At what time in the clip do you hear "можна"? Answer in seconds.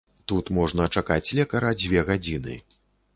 0.57-0.87